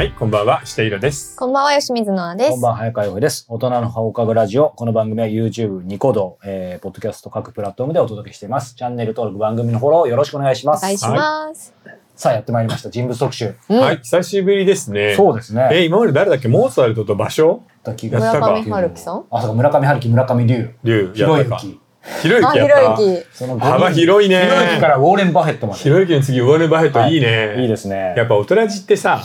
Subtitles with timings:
[0.00, 1.36] はい、こんばんは、下色です。
[1.36, 2.50] こんばんは、吉水のあです。
[2.52, 3.44] こんばんは、早川洋平です。
[3.50, 4.70] 大人の放課後ラジオ。
[4.70, 8.74] この番組は YouTube、ニコ動、えー、ポッドキャスト各プラットフォームでお届けしています。
[8.74, 10.84] チャンネル登録、番組のフォローよろしくお願いします。
[10.84, 11.74] お願いします。
[12.16, 12.88] さあ、やってまいりました。
[12.88, 13.54] 人物特集。
[13.68, 15.16] うんはい、久しぶりですね。
[15.16, 15.68] そうですね。
[15.70, 16.48] え、今まで誰だっけ？
[16.48, 17.60] モーツァルトと場所？
[17.84, 19.24] た気がやったか村上春樹さん？
[19.30, 21.60] あ、そうか、村上春樹、村上龍、龍ひろゆやったか。
[21.60, 21.78] き。
[22.02, 23.02] あ、ひろゆきやった。
[23.02, 23.26] ゆき。
[23.34, 24.44] その幅広いね。
[24.44, 25.78] ひろゆきからウォーレン・バフェットまで。
[25.78, 27.56] ひろゆきの次、ウォーレン・バフェット、はいいいね。
[27.58, 28.14] いいですね。
[28.16, 29.20] やっぱ大人じってさ、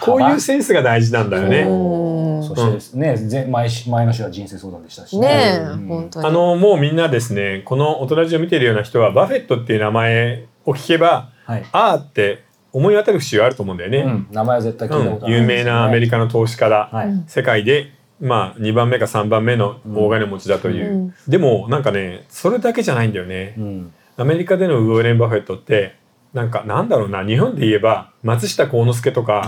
[0.00, 1.62] こういうセンスが大事なんだよね。
[1.62, 2.10] うん
[2.42, 6.26] そしてですね、前前前の週は人生相談でしたしねえ、うん本当に。
[6.26, 11.64] あの、もうみんなですね、この大人じを見てるような人は、バフェットっていう名前を聞けば、はい。
[11.72, 13.98] あーって思い当たる節はあると思うんだよね。
[13.98, 16.88] うん、名前は絶対聞いたことある、うん有名なアメリカの投資家だ。
[16.92, 17.08] はい。
[17.08, 23.92] うん世界で、まあ、2番目か3番目の大金持ちだという、うんでもなんかねそれだけじゃないんだよねうん。
[24.16, 25.96] アメリカでのウォーレン・バフェットって
[26.32, 29.42] なんかなんだろうな日本で言えば松下幸之助とか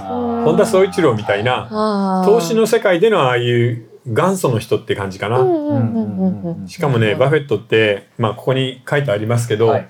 [0.45, 9.89] 本田宗一郎みたいな投資の世界でのああいう元祖の人って感じかな、うんうんうんうんうんしかもねバフェットって、まあ、ここに書いてありますけど、はい。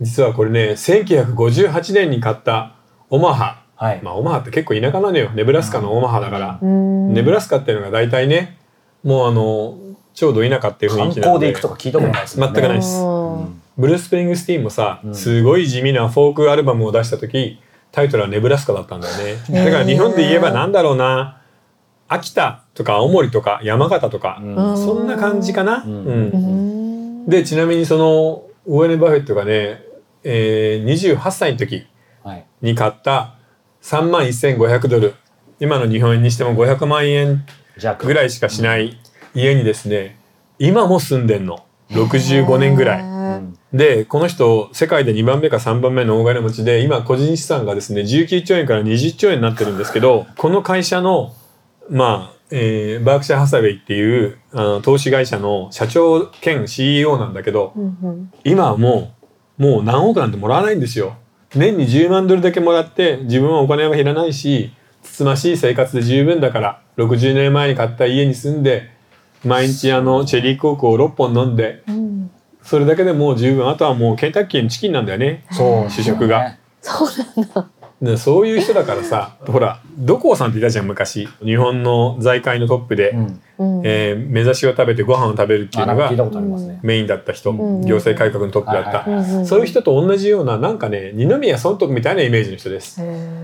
[0.00, 2.76] 実はこれね1958年に買った
[3.10, 3.62] オマハ。
[3.76, 4.02] はい。
[4.02, 5.30] まあオマハって結構田舎なのよ。
[5.30, 7.12] ネブラスカのオマハだから、うん。
[7.14, 8.58] ネブラスカっていうのが大体ね
[9.02, 9.78] もうあの
[10.14, 11.38] ちょうど田舎っていう雰囲気なんで。
[11.38, 12.46] 光で行くとか聞いたことないですね。
[12.46, 13.00] 全くないです。
[13.00, 15.14] うんブルース・スプリングスティーンもさ、うん。
[15.14, 17.60] すごい地味なフォークアルバムを出した時
[17.92, 19.64] タイトルはネブラスカだったんだよね。
[19.64, 21.40] だから日本で言えばなんだろうな
[22.08, 24.76] 秋田とか青森とか山形とか、うん。
[24.76, 25.92] そんな感じかな、うん。
[25.92, 26.30] うん。
[26.30, 26.36] う
[27.26, 27.26] ん。
[27.28, 29.82] でちなみにそのウォーレン・バフェットがね、
[30.24, 31.86] えー、28歳の時
[32.22, 32.46] はい。
[32.60, 33.36] に買った
[33.82, 35.14] 3万1500ドル。
[35.58, 37.44] 今の日本円にしても500万円
[37.76, 38.06] 弱。
[38.06, 38.98] ぐらいしかしない
[39.34, 40.18] 家にですね
[40.58, 41.64] 今も住んでんの。
[41.90, 43.09] 65年ぐらい。
[43.72, 51.34] でこの人世界で2番目か3番目の大金持ちで今個人資産がですね19兆円から20兆円になってるんですけどこの会社の
[51.88, 58.32] まあ、えーバークシャー・ハサウェイっていうあの投資会社の社長兼 CEO なんだけどうんうん。
[58.44, 59.14] 今はも
[59.58, 61.16] うもう何億なんてもらわないんですよ。
[61.54, 68.90] 年に10万ドルだけもらって自分はお金は減らないしつつましい生活で十分だから60年前に買った家に住んで
[69.44, 72.09] 毎日あのチェリーコークを6本飲んでうん
[72.62, 76.56] それだけでもう十分あとはもうケンタッキーのチキンなんだよねそう主食が。
[76.82, 77.70] そうなんだ。
[78.02, 83.42] でそういう人だからさほら土光さんっていたじゃん昔日本の財界のトップで、うん。
[83.60, 83.82] うん。
[83.84, 86.10] えー目指しを食べてご飯を食べるっていうのが。
[86.82, 87.84] メインだった人、ん。
[87.84, 93.00] 行政改革のトップだった、はいうんうんそういう人と同じようななんかね二宮尊徳みたいなイメージの人です、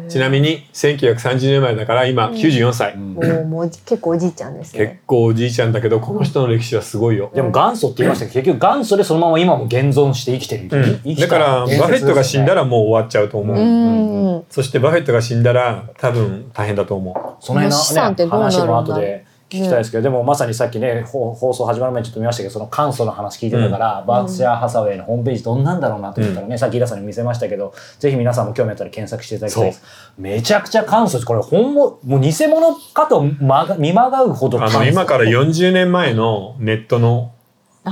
[0.08, 3.50] ちなみに1930年前だから今94歳、うん。
[3.50, 5.00] もう結構おじいちゃんですね。
[5.06, 10.68] 結構おじいちゃんだけどこの人の歴史はすごいよ、でも元祖って言いましたけど、結局元祖でそのまま今も現存して生きてる。
[11.04, 11.10] う。
[11.10, 11.14] ん。
[11.14, 14.20] だからバフェットが死んだらもう終わっちゃうと思う、うん。
[14.20, 29.82] うんそしてバフェットが死んだら多分大変だと思その辺資産っての、ね、どうなるんだ話も後で聞きたいですけど、でもまさにさっきね、ほ放送始まる前にちょっと見ましたけど、その簡素の話聞いてたから、バークシャー・ハサウェイのホームページどんなんだろうなと思ったらね、さっきイラさんに見せましたけど、ぜひ皆さんも興味あったら検索していただきたいです。
[30.18, 31.26] めちゃくちゃ簡素です。
[31.26, 34.62] これ本物、もう偽物かとまが見まがうほど。
[34.62, 37.32] あの今から40年前のネットの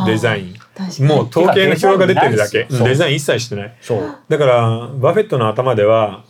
[0.06, 4.16] デザインもう統計の表が出てるだけデザイン一切してないそう。
[4.28, 6.23] だからバフェットの頭では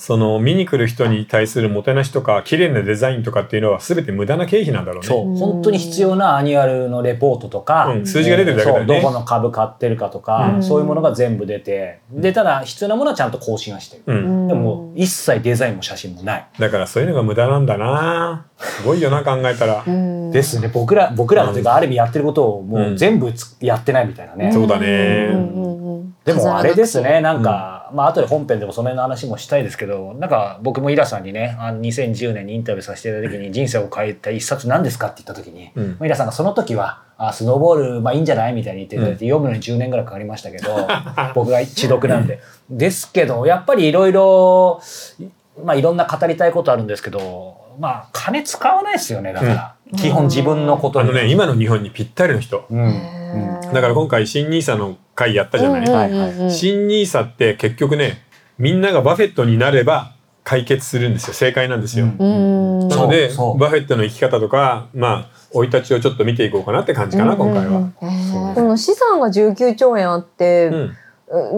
[0.00, 5.06] その見に来る人に対するもてなしとか綺麗なデザインとかっていうのは全て無駄な経費なんだろうね。
[5.06, 5.36] そう。
[5.36, 8.06] 本当に必要な annual のレポートとか、うん。
[8.06, 8.94] 数字が出てるだけだよね。
[8.94, 10.62] そうどこの株買ってるかとか、うん。
[10.62, 14.02] そういうものが全部出て、で、ただ必要なものはちゃんと更新はしてる。
[14.06, 16.46] うん、でも、一切デザインも写真もない。
[16.58, 18.46] だからそういうのが無駄なんだな。
[18.56, 20.30] すごいよな考えたら、うん。
[20.30, 20.70] ですね。
[20.72, 24.50] 僕ら、僕らっていうか、ある意味やってることをもう全部つやってないみたいなね。
[24.50, 25.28] そうだね。
[26.24, 27.42] でもあれですね、なんう
[27.90, 40.88] か、まあ後で本編でもその辺の話もしたいですけど、なんか僕もイラさんにね、あの2010年にインタビューさせていただいた時に人生を変えた一冊何ですかって言った時に、うんまあイラさんがその時は、あスノーボール、まあいいんじゃないみたいに言っていただいて、読むのに10年ぐらいかかりましたけど、
[41.34, 42.40] 僕が知読なんで。
[42.70, 44.80] ですけど、やっぱりいろいろ、
[45.64, 49.74] まあいろんな語りたいことあるんですけど、まあ金使わないですよね、だから。
[49.96, 51.10] 基本自分のことに。
[51.10, 53.60] あのね今の日本にぴったりの人うん。
[53.72, 58.22] だから今回新 NISA の回やったじゃない、新 NISA って結局ね
[58.58, 60.14] みんながバフェットになれば
[60.44, 61.34] 解決するんですよ。
[61.34, 63.28] 正解なんですよ、うんなので
[63.58, 67.90] バフェットの生き方とかまあ生い立ちをちょっと見ていこうかなって感じかな、今回は。
[68.54, 70.96] この資産が19兆円あって、うん。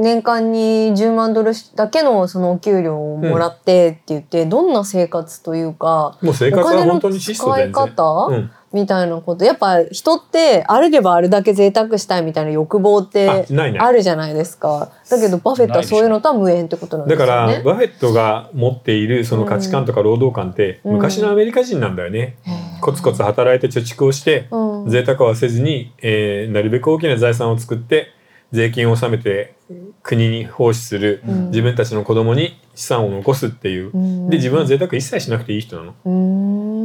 [0.02, 7.82] 年間に10万ドルだけのそのお給料をもらってって言って、どんな生活というかもう生活は本当に質素お金全然。
[7.82, 9.44] の使い方、うんみたいなこと。
[9.44, 14.90] やっぱ人ってあれればあるだけ贅沢したいみたいな欲望ってあるじゃないですか。
[15.10, 17.64] だけどバフェットはそういうのとは無縁ってことなんでだからすよね。
[17.64, 20.94] バフェットが持っているその価値観とか労働観ってうん。
[20.94, 22.36] 昔のアメリカ人なんだよね。
[22.80, 24.90] コツコツ働いて貯蓄をしてうん。
[24.90, 28.08] 贅沢はせずに、えーなるべく大きな財産を作って
[28.52, 29.54] 税金を納めて
[30.02, 31.46] 国に奉仕する、うん。
[31.46, 34.28] 自分たちの子供に資産を残すっていう、うん。
[34.30, 35.94] で自分は贅沢一切しなくていい人なの。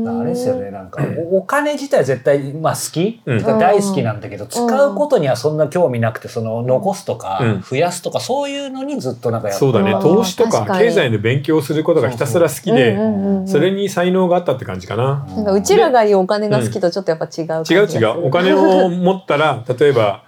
[0.09, 1.03] あれですよねなんか。
[1.31, 3.43] おお金自体は絶対まあ好き、うん。
[3.43, 7.61] 大好きなんだけど使うことにはそんな興味なくてその残すとかうん。
[7.61, 9.91] 増やすとかそういうのにずっとなんかやってそうだね。
[9.93, 12.97] 投資とか経済の勉強をすることがひたすら好きで
[13.45, 15.25] それに才能があったって感じかな。
[15.29, 18.27] なんかうちらが言うお金が好きとちょっとやっぱ違う違う違う。
[18.27, 20.23] お金を持ったら 例えば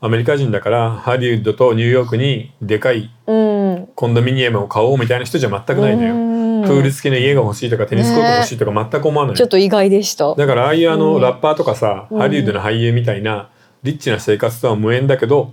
[0.00, 3.88] アメリカ人だからハリウッドとニューヨークにでかいうん。
[3.94, 6.31] コンドミニアムを買おうみたいな人じゃ全くないのよ。
[6.64, 9.36] ール付きの家が欲しいとかテニスコート欲しいとか全く思わない。
[9.36, 10.34] ちょっと意外でした。
[10.34, 11.22] だからああいうあの、うん。
[11.22, 12.18] ラッパーとかさ、うん。
[12.18, 13.50] ハリウッドの俳優みたいな
[13.82, 15.52] リッチな生活とは無縁だけど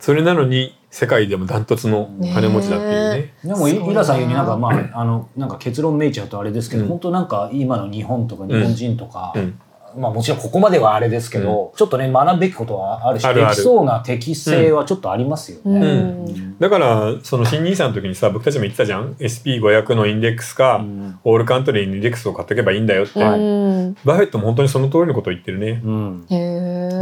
[0.00, 3.34] それなのに世界でもダントツの金持ちだっていうね。
[3.44, 6.88] でもいすごいなイラさん言うになんかまああのなんか結論めいちゃうとあれですけど、うん。
[6.88, 9.60] 本当なんか今の日本とか日本人とか、うん
[9.96, 13.56] まあもちろんここまではあれですけど、ちょっとね学ぶべきことはあるしあるある。
[13.56, 15.80] できそうな適性はちょっとありますようね。
[16.02, 16.58] ん。
[16.58, 19.14] だからその新ニーサの時にさ僕たちも言ってたじゃん。
[19.14, 21.18] SP500 のインデックスか、うん。
[21.24, 25.82] オールカントリーのインデックスを買っておけばいいんだよって、バフェットも本当にその通りのことを言ってるね。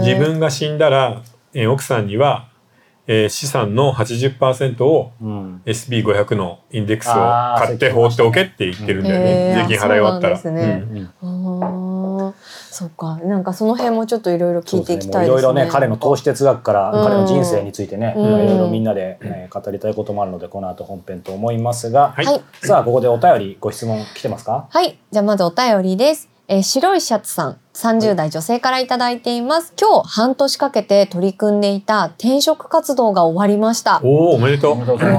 [0.01, 1.23] 自分が死んだら、
[1.55, 2.49] えー奥さんには、
[3.07, 5.63] えー資産の80%をうん。
[5.65, 9.69] SB500 のインデックスを買って放っておけって言ってるんだよね、うん。
[9.69, 10.37] 税金払い終わったら。
[10.37, 11.11] そうなんですね。
[11.23, 11.36] うん
[12.77, 13.17] そっか。
[13.25, 17.05] なんかその辺もちょっといろいろ聞いていきたいいろいろね彼の投資哲学から、うん。
[17.05, 18.25] 彼の人生についてね、うん。
[18.25, 22.27] いろいろみんなで、えー語りたいこともあるのでこの後本編と思いますが、はい。
[22.27, 24.67] はいさあここでお便りご質問来てますか？
[24.69, 24.99] はい。
[25.11, 26.29] じゃあまずお便りです。
[26.49, 29.75] えー白いシャツさん、30代女性からいただいています。
[29.79, 34.01] 今日半年かけて取り組んでいた転職活動が終わりました。
[34.03, 34.79] おおおめでとう。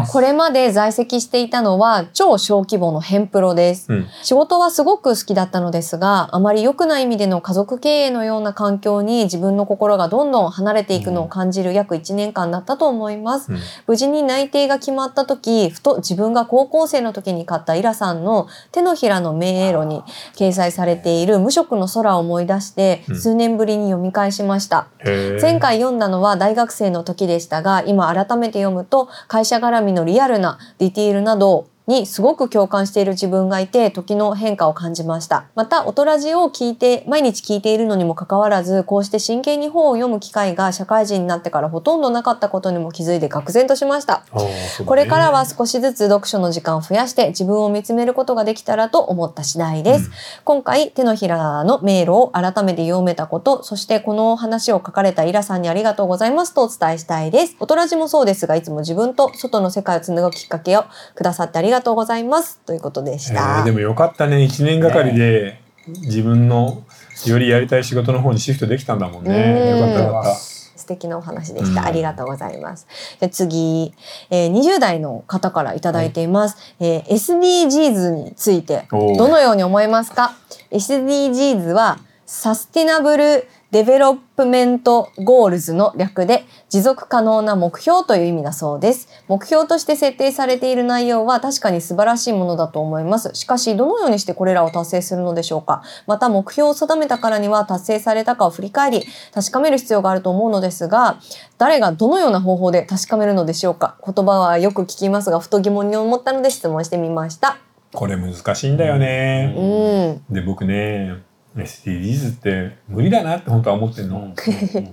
[0.09, 3.85] これまで在籍していたのは超小規模のヘンプロです。
[3.89, 13.51] うん仕事はすごく好きだったのですが、あまり良くない意味での家族経営のような環境に自分の心がどんどん離れていくのを感じる約1年間だったと思います。
[13.51, 20.01] うん無事に内定が決まった時、ふと自分が高校生の時に買ったイラさんの手のひらの迷路に
[20.35, 24.87] 掲載されている無色の空を思い出して、うん数年ぶりに読み返しました。
[24.99, 35.45] へー前回読んだのは大学生の時でしたが今改めて読むと会社絡みのリアルなディティールなどにすごく共感している自分がいて時の変化を感じました。
[35.55, 44.23] またオトラジを聞いて毎日聞いているのにもかかわらずこうして真剣に本を読む機会が社会人になってからほとんどなかったことにも気づいて愕然としました。
[44.35, 44.85] ね。
[44.85, 50.07] これからは少しずつ読書の時間を増やして自分を見つめることができたらと思った次第です。
[50.07, 50.11] うん。
[50.43, 57.55] 今回手のひらの迷路を改めて読めたこと、そしてこの話を書かれたイラさんにありがとうございますとお伝えしたいです。
[57.59, 60.83] おとらじもそうですが、いつも自分と外の世界を紡ぐきっかけを
[61.15, 62.59] くださってありがとうございます。
[62.65, 63.41] ということでしえた。
[63.61, 66.83] ーでもよかったね1年がかりで自分の
[67.25, 69.69] よりやりたい仕事の方にシフトできたんだもんうんね。
[69.71, 70.35] よかったよかった。
[70.35, 71.81] 素敵なお話でした。
[71.81, 72.87] うんありがとうございます。
[73.19, 73.93] じゃあ次、
[74.29, 76.57] えー、20代の方からいただいています。
[76.79, 80.35] えー SDGs についてどのように思いますか
[80.71, 89.09] ?SDGs は Sustainable Development Goals の略で持続可能な目標という意味だそうです。
[89.27, 93.31] 目標として設定されている内容は確かに素晴らしいものだと思います。
[93.33, 101.19] しかし、どのようにしてこれらを達成するのでしょうかまた、目標を定めたからには達成されたかを振り返り、確かめる必要があると思うのですが、
[101.57, 107.57] 誰がどのような方法で確かめるのでしょうか言葉はよく聞きますが、ふと疑問に思ったので質問してみました。
[107.93, 110.21] これ難しいんだよね。
[110.29, 110.33] うん。
[110.33, 111.26] で僕ね
[111.57, 114.33] SDGs って無理だなって本当は思ってんうんの。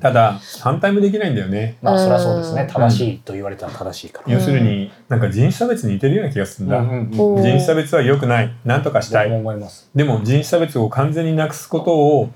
[0.01, 1.77] ただ反対もできないんだよね。
[1.83, 4.33] まあそれはそうですねうん正しいと言われたら正しいから。
[4.33, 6.79] 要するになんか人種差別に似てるような気がするんだ。
[6.79, 8.55] うんうんおー人種差別は良くない。
[8.65, 9.33] なんとかしたい。
[9.33, 9.91] 思います。
[9.95, 12.31] でも人種差別を完全になくすことを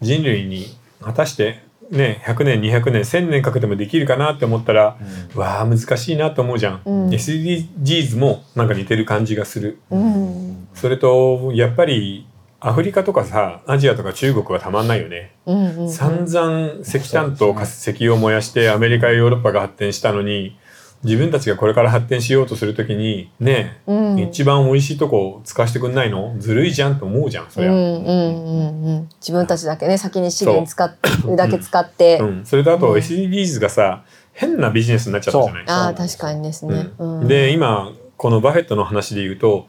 [0.00, 0.66] 人類に
[1.02, 4.96] 果たしてね100年200年1000年かけてもできるかなって思ったら
[5.34, 6.82] わあ難しいなと思うじゃん。
[6.84, 9.78] うん SDGs もなんか似てる感じがする。
[9.90, 10.68] うん。
[10.74, 12.26] それとやっぱり
[12.60, 15.34] アフリカとかさアジアとか中国はたまんないよね。
[15.46, 15.90] うんうん。
[15.90, 20.58] 散々石炭と石油を燃やしてアメリカやヨーロッパが発展したのに
[21.02, 26.36] 自分たちがこれから発展しようとするときにね、うん一番美味しいとこ使わせてくんないの？
[26.38, 29.08] ずるいじゃんと思うじゃんそりゃ、うんうんうんうん。
[29.18, 30.94] 自分たちだけね、先に資源使っ
[31.36, 32.18] だけ使って。
[32.20, 35.64] うんそれとあとうん SDGs がさ変なビジネスになっちゃったじゃない？
[35.68, 36.90] ああ、確かにですね。
[36.98, 39.66] うんうんで今このバフェットの話で言うと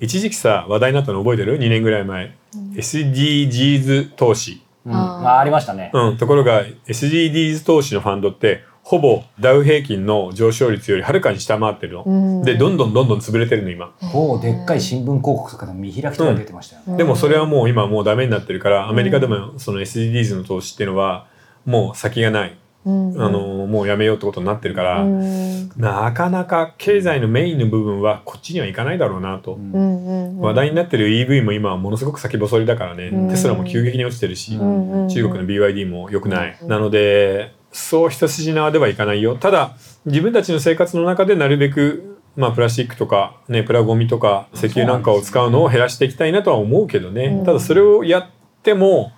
[0.00, 2.36] 一時期さ話題になったの覚えてる ?2 年ぐらい前、
[2.74, 4.94] SDGs 投資、うん。
[4.94, 5.90] ああありましたね。
[5.92, 12.42] うん、ところが SDGs 投資のファンドってほぼダウ平均の上昇率よりはるかに下回ってるの、うん。
[12.42, 13.92] でどんどんどんどん潰れてるの今。
[14.12, 16.96] 某でっかい新聞広告とかの見開きとか出てましたよね。
[16.96, 21.26] でもそれはもう今もうダメになってるからアメリカでもその SDGs の投資っていうのは
[21.66, 22.56] もう先がない、
[22.88, 23.22] うん。
[23.22, 25.70] あのもうやめようってことになってるから、うん。
[25.76, 29.72] なかなか経済のメインの部分はこっちにはいかないだろうなと、うん。
[29.72, 33.28] うんうん話題になってる EV も今はものすごく先細りだからね、うん。
[33.28, 39.36] テスラも急激に落ちてるし、うんうん中国の BYD も良くない、うんなのでそう一筋縄ではいかないよ。
[39.36, 39.76] ただ
[40.06, 47.44] 自分たちの生活の中でなるべくまあプラスチックとかねプラゴミとか石油なんかを使うのを減らしていきたいなとは思うけどね、うん。
[47.44, 48.26] ただそれをやっ
[48.62, 49.12] ても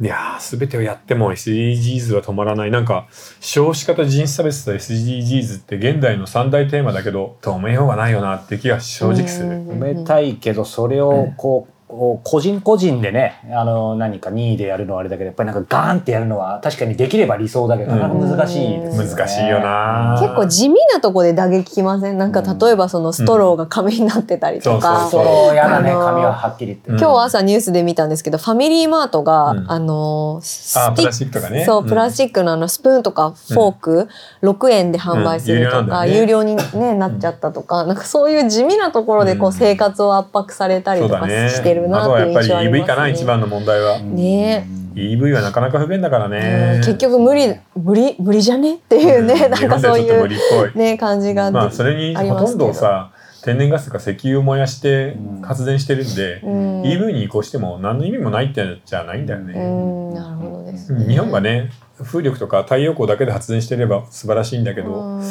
[0.00, 2.70] いやー全てをやっても SDGs は止まらない。
[2.70, 3.08] なんか
[3.40, 9.48] 少子化と人種差別と SDGs って現代の三大テーマだけど止めようがないよなって気が正直する。
[9.48, 9.68] うん。
[9.70, 19.10] 埋めたいけどそれをこう、こう個人個人でねあの何か任意でやるのはあれだけどやっぱりなんかガーンってやるのは確かにできれば理想だけど、なかなか難しいですよね。
[19.14, 20.18] 難しいよな。
[20.20, 22.18] 結構地味なとこで打撃きません？
[22.18, 25.90] なんか例えばそのストローが紙になってたりとか、うんそのやだね。
[25.90, 26.90] あのー髪ははっきり言って。
[26.90, 26.98] うん。
[26.98, 29.70] 今日朝ニュースで見たんですけどファミリーマートが、うん。
[29.70, 31.64] あのスあプラティッスチックとかね。
[31.64, 34.08] そう、プラスチックのあのスプーンとかフォーク、
[34.42, 39.52] 6円で販売するとか、うん有有料に、ね、なっちゃったとか、なんかそういう地味なところでこううん。
[39.52, 44.66] 生活を圧迫されたりとかしてるなあとはやっぱり EV かな一番の問題は、ね。
[44.72, 46.80] うん EV はなかなか不便だからうねん。
[46.80, 48.76] 結局無理無理無理じゃね？
[48.76, 49.50] っていうね、うん。
[49.52, 53.12] なんかそういうね感じがまあそれにほとんどどさ
[53.44, 56.82] 天然ガスとか石油を燃やしてうん発電してるんで、うん。
[56.82, 60.14] EV に移行しても何の意味もないってじゃないんだようね、ん。
[60.14, 61.04] なるほどですね。
[61.06, 61.70] 日本がね
[62.02, 65.22] 風力とか太陽光だけで発電してれば素晴らしいんだけど、うん。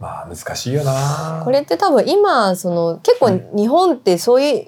[0.00, 1.42] まあ難しいよな。
[1.44, 4.66] これって多分今その結構日本ってそういう、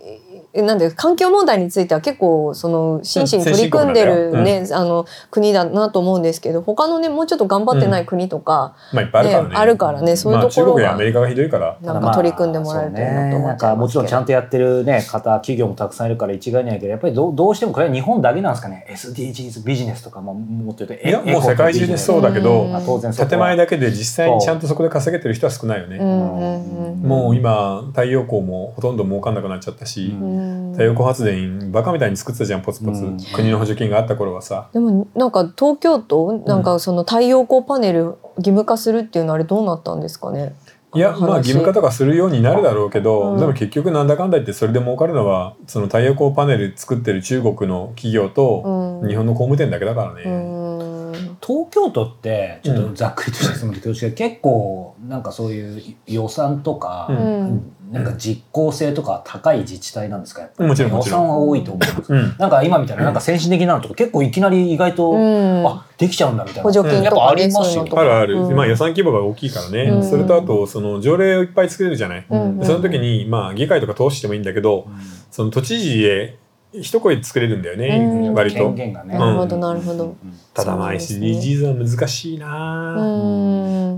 [0.55, 9.49] なんで環境問題については結構その真摯に取り組んでるうんね、あの国だなと思うんですけど他のねもうちょっと頑張ってない国とか、まあいっぱいあるからね。
[9.49, 11.79] ねあるからねそういうところまあ、中国やがアメリカがひどいから。
[11.81, 13.47] なんか取り組んでもらえるといいなと思っますけどそうね。
[13.47, 18.87] なんかもちろんちゃんとやってるね方企業もたくさんいるから一概にはないけどやっぱりどうどうしてもこれは日本だけなんですかね。
[18.91, 22.73] SDGs ビジネスとかももっと言うといやもう世界中でそうだけど、うん。
[22.73, 26.37] まあ、当然建前だけで実際にちゃんとそこで稼げてる人は少ないよね、うん。
[26.37, 26.67] うん。
[26.67, 30.42] うんもう今太陽光もほとんど儲かんなくなっちゃったし、うんうん
[30.73, 33.19] 太陽光発電バカみたいに作ってたじゃんポツポツ、うん。
[33.35, 34.69] 国の補助金があった頃はさ。
[34.73, 40.55] でもなんか東京都なんかその太陽光パネル義務化するっていうのはあれどうなったんですかね？
[40.95, 41.21] いや話。
[41.21, 43.41] まあ義務化とかするようになるだろうけど、うん。
[43.41, 49.09] でも結局なんだかんだ言ってそれで儲かるのはその太陽光パネル作ってる中国の企業とうん。
[49.09, 51.39] 日本の工務店だけだからね、うん。
[51.45, 60.41] 東京都ってちょっとざっくりとした質問で恐縮結構なんかそういう予算とか、ううんなんか実効性とか高い自治体なんですか？
[60.41, 60.69] やっぱり。
[60.69, 61.21] もちろんも予ちろん。
[61.21, 62.13] 算は多いと思うんです。
[62.13, 62.35] うん。
[62.39, 65.67] なんか今みたいななんか先進的なのとか結構いきなり意外と、うん。
[65.67, 66.63] あできちゃうんだみたいな。
[66.63, 67.87] 補助金やっぱあとかねりますよ。
[67.93, 68.57] あるある、うん。
[68.57, 70.05] まあ予算規模が大きいからね、うん。
[70.05, 72.59] それとあとその条例をいっぱい作れるじゃない、うん。
[72.59, 74.89] でその時にまあ議会とか通してもいいんだけど
[75.31, 76.39] その都知事で
[76.75, 78.35] 一声で作れるんだよね、うん。
[78.35, 78.57] 割と。
[78.57, 78.75] 権。
[78.75, 80.17] 限がね、なるほどなるほど。
[80.55, 83.01] ただまあ SDGs は難しいな、う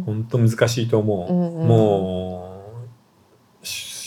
[0.01, 0.03] ん。
[0.03, 1.69] 本当難しいと思う、うんうん。
[1.69, 2.34] もうし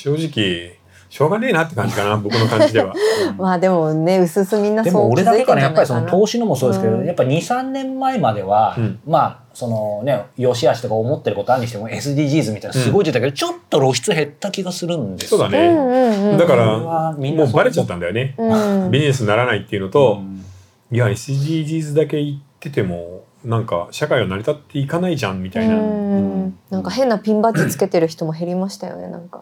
[0.07, 0.77] 正直
[1.09, 2.93] しょうがねえなって感じかな 僕の感じでは。
[3.37, 7.05] まあでもねうすみんなでそうも俺だけかなやっぱりその投資のもそうですけど、うん。
[7.05, 8.99] やっぱ23年前までは、うん。
[9.07, 18.91] まあそのね良し悪しとか思ってることあるにしても SDGs みたいなすごい出たけど、ちょっと露出減った気がするんですそうだね、うんうんうんだからもうバレちゃったんだよね、うん。
[18.91, 20.43] ビジネスにならないっていうのと、うん。
[20.91, 26.57] いや SDGs だけ言っててもなんか社会は成り立っていかないじゃんみたいな、うん。
[26.69, 29.41] なんか変なピンバッジつけてる人も減りましたよねなんか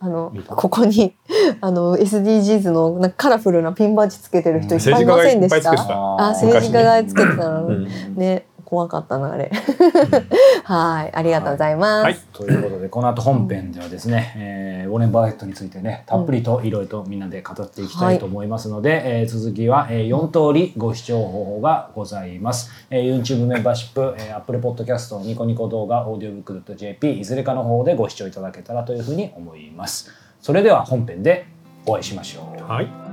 [0.00, 1.14] あのここに
[1.60, 5.56] あの SDGs のなんかカラフルなピンバッジつけてる人いっぱいい政治家がいませんでした？
[5.58, 5.94] っぱいつけてた。
[5.94, 7.88] あ政治家がつけてたの、うん。
[8.16, 9.50] ね怖かったなあれ。
[10.64, 11.14] はい。
[11.14, 12.16] ありがとうございます、はい。
[12.32, 30.10] ということでこの後本編ではですね、えーウォーレン・バーヘットについてねたっぷりといろいろとみんなで語っていきたいと思いますので、えー続きは、えー4通りご視聴方法がございます、えー YouTube メンバーシップ、えー Apple Podcast ニコニコ動画オーディオブック .jp いずれかの方でご視聴いただけたらというふうに思います。
[30.40, 31.46] それでは本編で
[31.86, 32.62] お会いしましょう。
[32.62, 33.03] はい